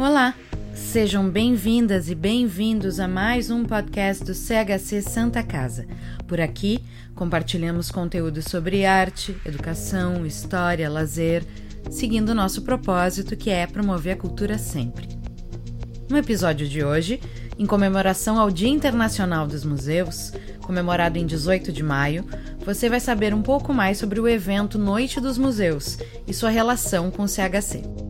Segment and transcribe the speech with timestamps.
[0.00, 0.34] Olá,
[0.74, 5.86] sejam bem-vindas e bem-vindos a mais um podcast do CHC Santa Casa.
[6.26, 6.82] Por aqui,
[7.14, 11.44] compartilhamos conteúdo sobre arte, educação, história, lazer,
[11.90, 15.06] seguindo nosso propósito que é promover a cultura sempre.
[16.08, 17.20] No episódio de hoje,
[17.58, 22.24] em comemoração ao Dia Internacional dos Museus, comemorado em 18 de maio,
[22.64, 27.10] você vai saber um pouco mais sobre o evento Noite dos Museus e sua relação
[27.10, 28.09] com o CHC.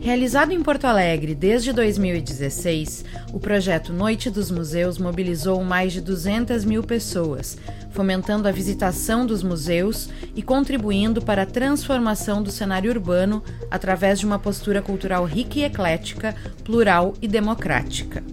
[0.00, 3.04] Realizado em Porto Alegre desde 2016,
[3.34, 7.58] o projeto Noite dos Museus mobilizou mais de 200 mil pessoas,
[7.90, 14.24] fomentando a visitação dos museus e contribuindo para a transformação do cenário urbano através de
[14.24, 18.24] uma postura cultural rica e eclética, plural e democrática.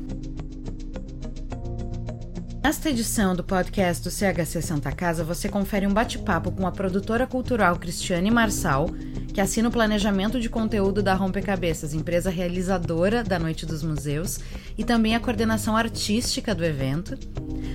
[2.67, 7.25] Nesta edição do podcast do CHC Santa Casa, você confere um bate-papo com a produtora
[7.25, 8.89] cultural Cristiane Marçal
[9.33, 14.41] que assina o planejamento de conteúdo da Rompecabeças, empresa realizadora da Noite dos Museus,
[14.77, 17.17] e também a coordenação artística do evento.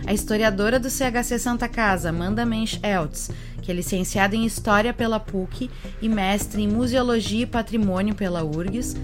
[0.07, 3.31] A historiadora do CHC Santa Casa, Amanda Mensch Eltz,
[3.63, 5.71] que é licenciada em História pela PUC
[6.03, 8.95] e mestre em Museologia e Patrimônio pela URGS,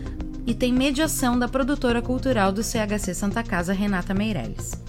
[0.47, 4.87] e tem mediação da produtora cultural do CHC Santa Casa, Renata Meirelles.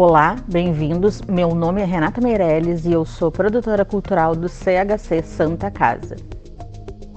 [0.00, 1.20] Olá, bem-vindos.
[1.22, 6.14] Meu nome é Renata Meirelles e eu sou produtora cultural do CHC Santa Casa.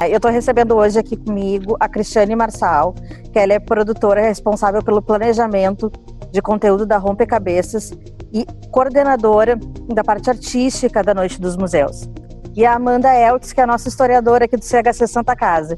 [0.01, 2.95] Eu estou recebendo hoje aqui comigo a Cristiane Marçal,
[3.31, 5.91] que ela é produtora responsável pelo planejamento
[6.31, 7.91] de conteúdo da Rompecabeças
[8.33, 9.59] e coordenadora
[9.93, 12.09] da parte artística da Noite dos Museus.
[12.55, 15.77] E a Amanda Eltz, que é a nossa historiadora aqui do CHC Santa Casa.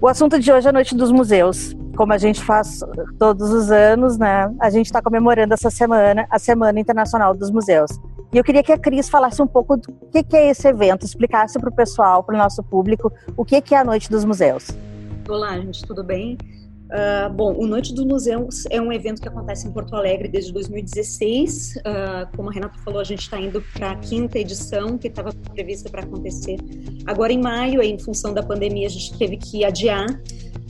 [0.00, 2.80] O assunto de hoje é a Noite dos Museus como a gente faz
[3.18, 4.52] todos os anos, né?
[4.60, 7.90] A gente está comemorando essa semana, a Semana Internacional dos Museus.
[8.32, 11.04] E eu queria que a Cris falasse um pouco do que, que é esse evento,
[11.04, 14.24] explicasse para o pessoal, para o nosso público, o que, que é a Noite dos
[14.24, 14.68] Museus.
[15.28, 16.36] Olá, gente, tudo bem?
[16.84, 20.52] Uh, bom, o Noite dos Museus é um evento que acontece em Porto Alegre desde
[20.52, 21.76] 2016.
[21.76, 25.08] Uh, ah, como a Renata falou, a gente está indo para a quinta edição, que
[25.08, 26.58] estava prevista para acontecer
[27.06, 30.06] agora em maio, em função da pandemia, a gente teve que adiar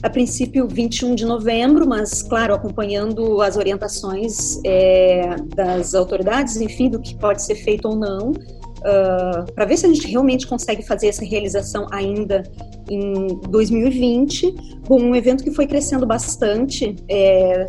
[0.03, 6.99] a princípio 21 de novembro, mas claro, acompanhando as orientações é, das autoridades, enfim, do
[6.99, 11.07] que pode ser feito ou não, uh, para ver se a gente realmente consegue fazer
[11.07, 12.43] essa realização ainda
[12.89, 16.95] em 2020, com um evento que foi crescendo bastante.
[17.09, 17.65] É,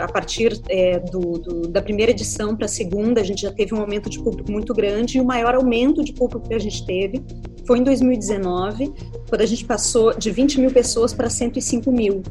[0.00, 3.74] a partir é, do, do, da primeira edição para a segunda, a gente já teve
[3.74, 6.84] um aumento de público muito grande e o maior aumento de público que a gente
[6.84, 7.22] teve
[7.66, 8.92] foi em 2019,
[9.28, 12.22] quando a gente passou de 20 mil pessoas para 105 mil.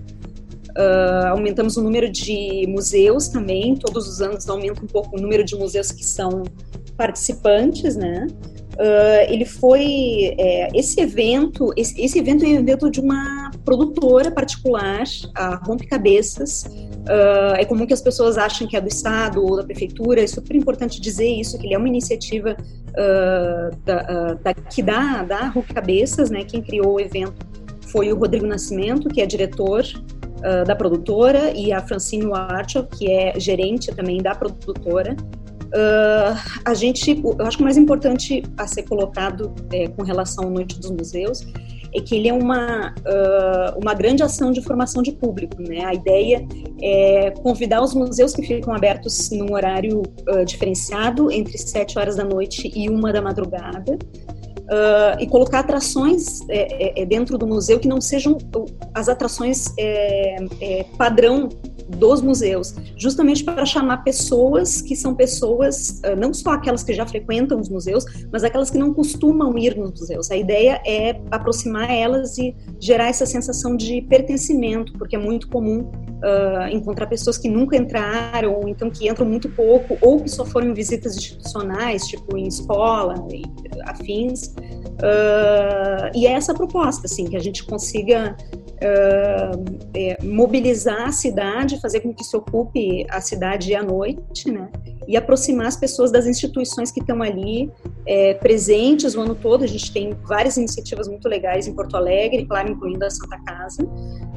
[0.70, 5.44] Uh, aumentamos o número de museus também, todos os anos aumenta um pouco o número
[5.44, 6.44] de museus que são
[6.96, 8.28] participantes, né?
[8.76, 14.32] Uh, ele foi é, esse evento esse, esse, evento é um evento de uma produtora
[14.32, 15.04] particular
[15.36, 16.64] a Rompe Cabeças
[17.09, 20.28] uh, é comum que as pessoas achem que é do estado ou da prefeitura é
[20.28, 25.48] super importante dizer isso que ele é uma iniciativa uh, da, da, que dá da
[25.48, 26.44] Rompe Cabeças né?
[26.44, 27.46] Quem criou o evento
[27.88, 29.84] foi o Rodrigo Nascimento que é diretor
[30.66, 35.14] da produtora e a Francine Archel que é gerente também da produtora.
[35.69, 36.34] Uh,
[36.66, 40.50] a gente, eu acho que o mais importante a ser colocado é, com relação à
[40.50, 41.46] Noite dos Museus
[41.94, 45.62] é que ele é uma, uh, uma grande ação de formação de público.
[45.62, 45.84] Né?
[45.84, 46.46] A ideia
[46.82, 52.24] é convidar os museus que ficam abertos num horário uh, diferenciado, entre 7 horas da
[52.24, 53.98] noite e uma da madrugada,
[54.69, 58.38] Uh, e colocar atrações é, é, dentro do museu que não sejam
[58.94, 61.50] as atrações é, é padrão
[61.90, 67.06] dos museus, justamente para chamar pessoas que são pessoas, ah, não só aquelas que já
[67.06, 70.30] frequentam os museus, mas aquelas que não costumam ir nos museus.
[70.30, 75.90] A ideia é aproximar elas e gerar essa sensação de pertencimento, porque é muito comum
[76.19, 80.45] uh, encontrar pessoas que nunca entraram, ou então que entram muito pouco, ou que só
[80.45, 83.44] foram em visitas institucionais, tipo em escola e
[83.83, 84.48] afins.
[84.48, 88.36] Uh, e é essa a proposta, assim, que a gente consiga
[88.80, 94.69] uh, é, mobilizar a cidade, fazer com que se ocupe a cidade à noite, né?
[95.07, 97.72] E aproximar as pessoas das instituições que estão ali
[98.06, 99.63] é, presentes o ano todo.
[99.63, 103.88] A gente tem várias iniciativas muito legais em Porto Alegre, claro, incluindo a Santa Casa.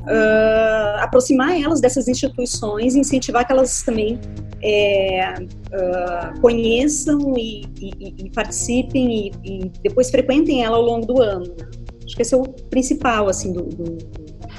[0.03, 4.19] Uh, aproximar elas dessas instituições, incentivar que elas também
[4.61, 11.23] é, uh, conheçam e, e, e participem e, e, depois frequentem ela ao longo do
[11.23, 11.47] ano.
[11.47, 11.69] Né?
[12.05, 13.99] Acho que esse é o principal, assim, do, do,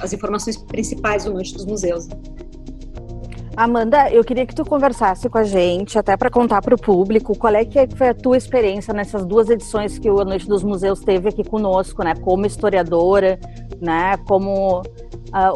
[0.00, 2.08] as informações principais do Noite dos Museus.
[3.56, 7.38] Amanda, eu queria que tu conversasse com a gente, até para contar para o público,
[7.38, 11.00] qual é que foi a tua experiência nessas duas edições que o Noite dos Museus
[11.00, 12.14] teve aqui conosco, né?
[12.16, 13.38] Como historiadora,
[13.80, 14.16] né?
[14.26, 14.82] Como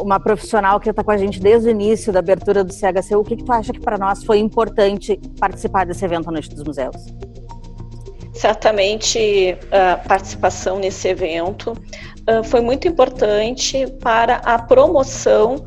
[0.01, 3.15] uma profissional que está com a gente desde o início da abertura do CHC.
[3.15, 6.49] O que, que tu acha que para nós foi importante participar desse evento A Noite
[6.49, 6.95] dos Museus?
[8.33, 15.65] Certamente a participação nesse evento uh, foi muito importante para a promoção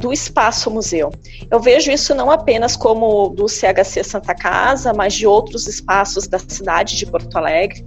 [0.00, 1.12] do espaço museu.
[1.48, 6.40] Eu vejo isso não apenas como do CHC Santa Casa, mas de outros espaços da
[6.40, 7.86] cidade de Porto Alegre,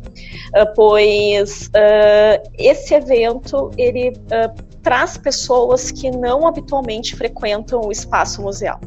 [0.74, 1.70] pois
[2.58, 4.14] esse evento ele
[4.88, 8.80] traz pessoas que não habitualmente frequentam o espaço museal.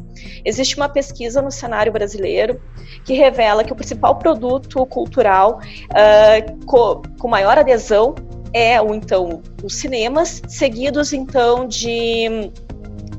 [0.43, 2.59] Existe uma pesquisa no cenário brasileiro
[3.05, 5.59] que revela que o principal produto cultural
[5.91, 8.15] uh, co com maior adesão
[8.51, 12.51] é o então os cinemas, seguidos então de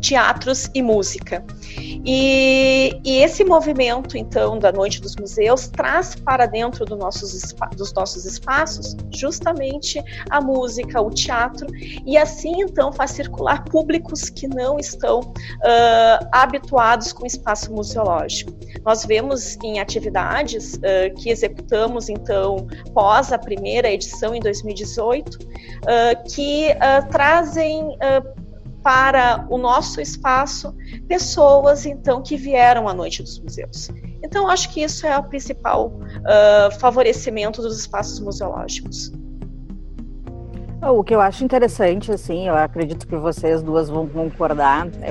[0.03, 1.45] teatros e música.
[2.05, 7.93] E, e, esse movimento, então, da Noite dos Museus traz para dentro do nossos, dos
[7.95, 11.69] nossos espaços justamente a música, o teatro,
[12.05, 18.53] e assim, então, faz circular públicos que não estão uh, habituados com o espaço museológico.
[18.85, 26.35] Nós vemos em atividades uh, que executamos, então, pós a primeira edição em 2018, uh,
[26.35, 26.69] que
[27.11, 27.97] trazem
[28.83, 30.75] para o nosso espaço
[31.09, 33.89] pessoas então que vieram à noite dos museus.
[34.23, 39.13] Então acho que isso é o principal uh, favorecimento dos espaços museológicos.
[40.83, 45.11] O que eu acho interessante, assim, eu acredito que vocês duas vão concordar, é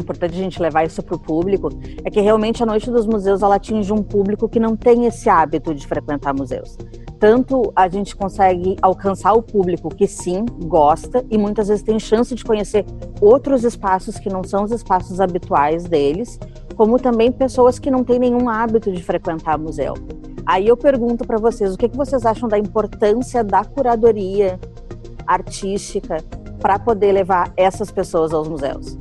[0.00, 1.70] importante a gente levar isso para o público,
[2.04, 5.28] é que realmente a Noite dos Museus ela atinge um público que não tem esse
[5.28, 6.76] hábito de frequentar museus
[7.18, 12.34] tanto a gente consegue alcançar o público que sim gosta e muitas vezes tem chance
[12.34, 12.84] de conhecer
[13.20, 16.38] outros espaços que não são os espaços habituais deles,
[16.76, 19.94] como também pessoas que não têm nenhum hábito de frequentar museu.
[20.46, 24.58] Aí eu pergunto para vocês, o que, que vocês acham da importância da curadoria
[25.28, 26.16] artística
[26.60, 28.96] para poder levar essas pessoas aos museus?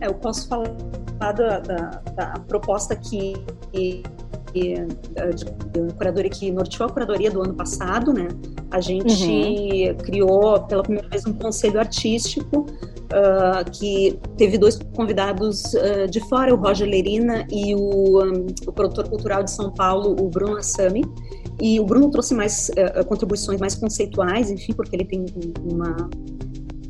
[0.00, 3.34] É, eu posso falar da, da, da proposta que
[3.72, 4.02] de,
[5.72, 8.28] de curadoria que norteou a curadoria do ano passado, né?
[8.70, 9.96] A gente uhum.
[9.96, 12.66] criou pela primeira vez um conselho artístico
[13.08, 18.72] uh, que teve dois convidados uh, de fora, o Roger Lerina e o, um, o
[18.72, 21.04] produtor cultural de São Paulo, o Bruno Assami.
[21.60, 25.24] E o Bruno trouxe mais uh, contribuições mais conceituais, enfim, porque ele tem
[25.64, 26.08] uma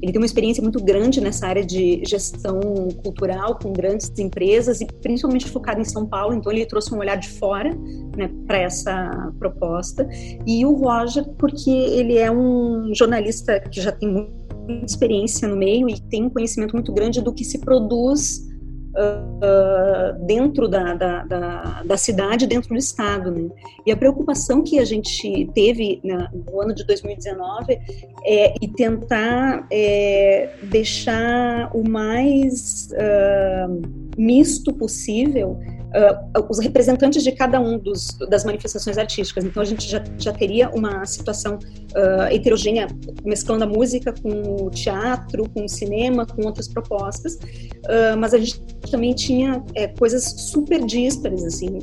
[0.00, 2.60] ele tem uma experiência muito grande nessa área de gestão
[3.02, 7.16] cultural com grandes empresas e principalmente focado em São Paulo, então ele trouxe um olhar
[7.16, 7.74] de fora
[8.16, 10.08] né, para essa proposta.
[10.46, 15.88] E o Roger, porque ele é um jornalista que já tem muita experiência no meio
[15.88, 18.47] e tem um conhecimento muito grande do que se produz
[18.94, 23.30] uh, dentro da, da, da, da, cidade, dentro do estado.
[23.30, 23.48] Né?
[23.86, 27.78] E a preocupação que a gente teve né, no ano de 2019
[28.24, 33.82] é e tentar é, deixar o mais uh,
[34.16, 35.58] misto possível
[35.88, 39.44] uh, os representantes de cada um dos, das manifestações artísticas.
[39.44, 42.88] Então a gente já, já teria uma situação uh, heterogênea,
[43.24, 48.38] mesclando a música com o teatro, com o cinema, com outras propostas, uh, mas a
[48.38, 51.78] gente também tinha é, coisas super díspares, assim,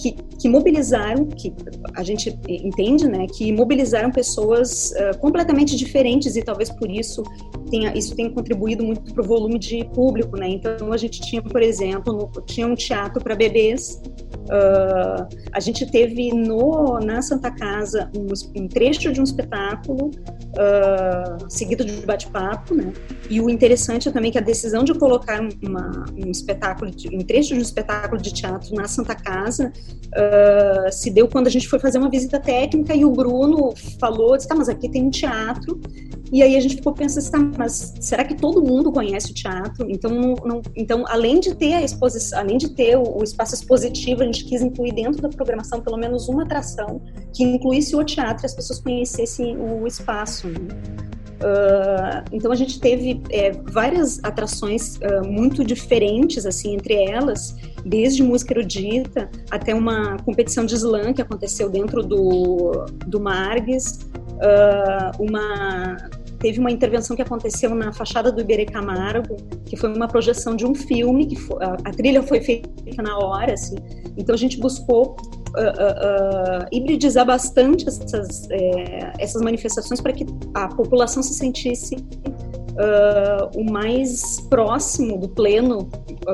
[0.00, 1.52] que, que mobilizaram, que
[1.94, 7.22] a gente entende, né, que mobilizaram pessoas completamente diferentes e talvez por isso
[7.66, 10.48] tenha, isso tenha contribuído muito para o volume de público, né?
[10.48, 14.00] Então a gente tinha, por exemplo, tinha um teatro para bebês.
[14.46, 21.50] Uh, a gente teve no, na Santa Casa um, um trecho de um espetáculo uh,
[21.50, 22.92] seguido de bate-papo, né?
[23.28, 27.20] E o interessante é também que a decisão de colocar uma, um espetáculo, de, um
[27.20, 29.72] trecho de um espetáculo de teatro na Santa Casa
[30.06, 34.36] uh, se deu quando a gente foi fazer uma visita técnica e o Bruno falou,
[34.36, 35.80] disse, tá, mas aqui tem um teatro
[36.32, 39.34] e aí a gente ficou pensando, assim, tá, mas será que todo mundo conhece o
[39.34, 39.86] teatro?
[39.88, 43.54] Então, não, não, então além de ter a exposição, além de ter o, o, espaço
[43.54, 47.00] expositivo, a gente quis incluir dentro da programação pelo menos uma atração
[47.32, 50.48] que incluísse o teatro e as pessoas conhecessem o espaço.
[50.48, 50.58] Né?
[51.36, 57.54] Uh, então a gente teve é, várias atrações uh, muito diferentes assim entre elas,
[57.84, 65.22] desde música erudita até uma competição de slam que aconteceu dentro do, do Margues, uh,
[65.22, 65.98] uma
[66.38, 70.66] teve uma intervenção que aconteceu na fachada do Iberê Camargo, que foi uma projeção de
[70.66, 73.76] um filme, que foi, a, a, trilha foi feita na hora, assim.
[74.16, 75.16] Então a gente buscou
[75.56, 81.96] uh, uh, uh, hibridizar bastante essas, é, essas manifestações para que a população se sentisse
[81.96, 85.88] uh, o mais próximo do pleno,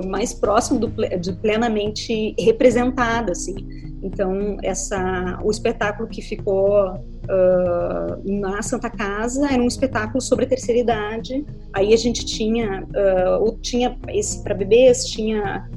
[0.07, 3.55] mais próximo do, de plenamente representada, assim.
[4.03, 10.49] Então, essa, o espetáculo que ficou uh, na Santa Casa era um espetáculo sobre a
[10.49, 11.45] terceira idade.
[11.73, 15.69] Aí a gente tinha, uh, tinha esse para bebês, tinha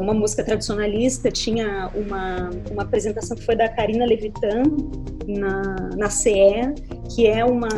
[0.00, 4.62] uma música tradicionalista, tinha uma, uma apresentação que foi da Karina Levitan
[5.26, 6.74] na, na CE,
[7.14, 7.68] que é uma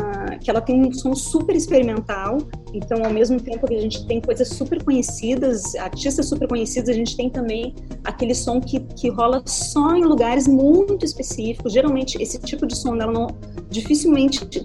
[0.41, 2.37] que ela tem um som super experimental.
[2.73, 6.93] Então, ao mesmo tempo que a gente tem coisas super conhecidas, artistas super conhecidos, a
[6.93, 7.73] gente tem também
[8.03, 11.73] aquele som que, que rola só em lugares muito específicos.
[11.73, 13.27] Geralmente, esse tipo de som dela não
[13.69, 14.63] dificilmente uh,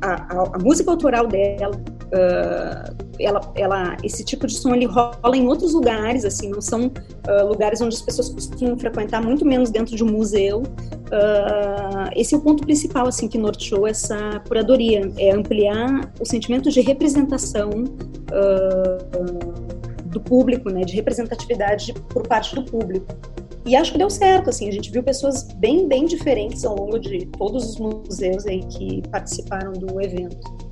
[0.00, 5.36] a, a, a, música autoral dela uh, ela, ela, esse tipo de som ele rola
[5.36, 9.70] em outros lugares, assim, não são uh, lugares onde as pessoas costumam frequentar, muito menos
[9.70, 10.60] dentro de um museu.
[10.60, 16.70] Uh, esse é o ponto principal, assim, que norteou essa curadoria, é ampliar o sentimento
[16.70, 23.06] de representação uh, do público, né, de representatividade por parte do público.
[23.64, 26.98] E acho que deu certo, assim, a gente viu pessoas bem, bem diferentes ao longo
[26.98, 30.71] de todos os museus aí que participaram do evento.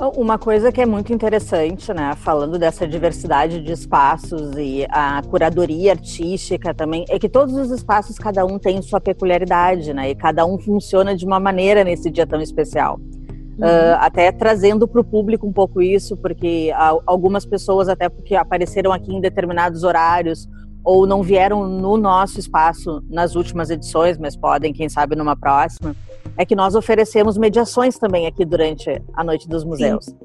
[0.00, 5.90] Uma coisa que é muito interessante, né, falando dessa diversidade de espaços e a curadoria
[5.90, 10.46] artística também, é que todos os espaços, cada um tem sua peculiaridade, né, e cada
[10.46, 12.94] um funciona de uma maneira nesse dia tão especial.
[12.94, 13.64] Uhum.
[13.64, 16.70] Uh, até trazendo para o público um pouco isso, porque
[17.04, 20.48] algumas pessoas, até porque apareceram aqui em determinados horários,
[20.84, 25.96] ou não vieram no nosso espaço nas últimas edições, mas podem, quem sabe, numa próxima
[26.38, 30.04] é que nós oferecemos mediações também aqui durante a Noite dos Museus.
[30.06, 30.16] Sim,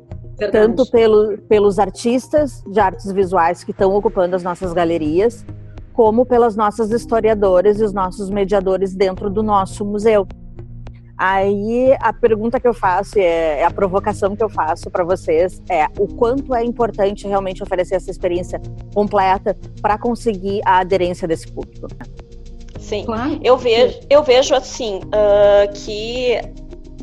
[0.52, 5.44] tanto pelo, pelos artistas de artes visuais que estão ocupando as nossas galerias,
[5.92, 10.28] como pelas nossas historiadoras e os nossos mediadores dentro do nosso museu.
[11.18, 15.62] Aí a pergunta que eu faço, é, é a provocação que eu faço para vocês,
[15.70, 18.62] é o quanto é importante realmente oferecer essa experiência
[18.94, 21.88] completa para conseguir a aderência desse público.
[22.94, 23.40] Sim, claro.
[23.44, 26.40] eu, vejo, eu vejo assim uh, que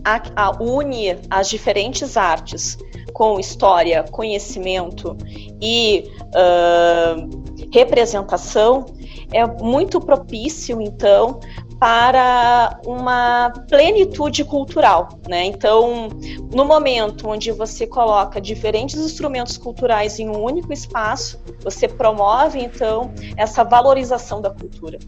[0.05, 2.79] a, a une as diferentes artes
[3.13, 5.17] com história, conhecimento
[5.61, 7.29] e uh,
[7.73, 8.87] representação
[9.33, 11.41] é muito propício, então,
[11.81, 15.47] para uma plenitude cultural, né?
[15.47, 16.11] Então,
[16.55, 23.11] no momento onde você coloca diferentes instrumentos culturais em um único espaço, você promove então
[23.35, 24.99] essa valorização da cultura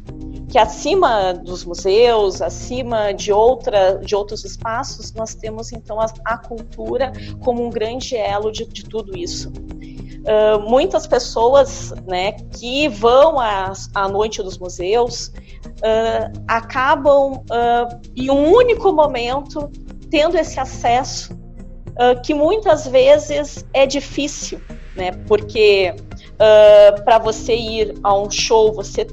[0.52, 6.36] que acima dos museus, acima de, outra, de outros espaços, nós temos então a, a
[6.36, 7.10] cultura
[7.40, 9.50] como um grande elo de, de tudo isso.
[9.50, 15.32] Uh, muitas pessoas né, que vão à, à noite dos museus
[15.82, 19.70] uh, acabam uh, em um único momento
[20.10, 21.40] tendo esse acesso
[22.24, 24.58] que muitas vezes é difícil,
[24.96, 25.12] né?
[25.28, 25.94] Porque
[27.04, 29.06] para você ir a um show você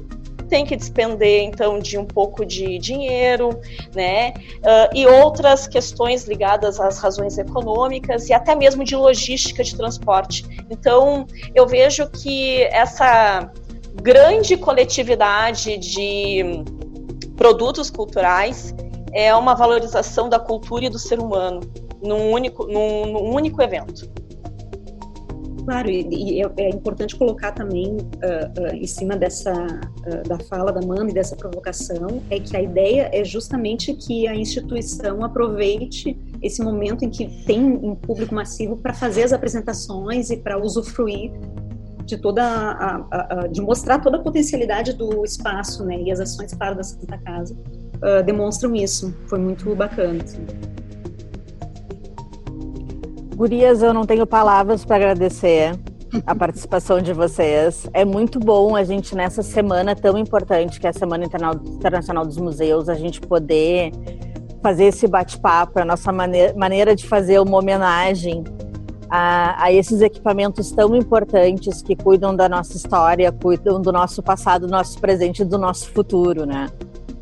[0.50, 3.58] tem que despender então de um pouco de dinheiro,
[3.94, 4.34] né?
[4.58, 10.44] Uh, e outras questões ligadas às razões econômicas e até mesmo de logística de transporte.
[10.68, 13.50] Então, eu vejo que essa
[14.02, 16.64] grande coletividade de
[17.36, 18.74] produtos culturais
[19.12, 21.60] é uma valorização da cultura e do ser humano
[22.02, 24.10] num único, num, num único evento.
[25.64, 30.72] Claro, e, é, é, importante colocar também uh, uh, em cima dessa uh, da fala
[30.72, 36.18] da Manda e dessa provocação é que a ideia é justamente que a instituição aproveite
[36.42, 41.30] esse momento em que tem um público massivo para fazer as apresentações e para usufruir
[42.10, 46.00] de toda a, a, a, de mostrar toda a potencialidade do espaço, né?
[46.02, 47.56] E as ações claro da Santa Casa
[48.24, 49.14] demonstram isso.
[49.26, 50.22] Foi muito bacana.
[50.22, 50.46] Assim.
[53.36, 55.72] Gurias, eu não tenho palavras para agradecer
[56.26, 57.88] a participação de vocês.
[57.92, 62.36] É muito bom a gente, nessa semana tão importante, que é a Semana Internacional dos
[62.36, 63.92] Museus, a gente poder
[64.62, 68.44] fazer esse bate-papo, a nossa maneira de fazer uma homenagem
[69.10, 74.66] a, a, esses equipamentos tão importantes que cuidam da nossa história, cuidam do nosso passado,
[74.66, 76.68] do nosso presente e do nosso futuro, né?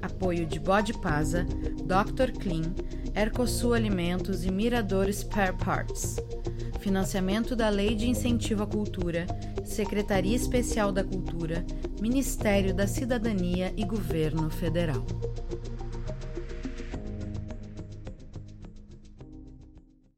[0.00, 2.30] Apoio de Bode Pasa, Dr.
[2.38, 2.72] Clean,
[3.16, 6.18] Ercosul Alimentos e Mirador Spare Parts.
[6.84, 9.26] Financiamento da Lei de Incentivo à Cultura,
[9.64, 11.64] Secretaria Especial da Cultura,
[11.98, 15.06] Ministério da Cidadania e Governo Federal.